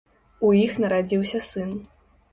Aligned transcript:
У 0.47 0.49
іх 0.61 0.79
нарадзіўся 0.85 1.45
сын. 1.53 1.73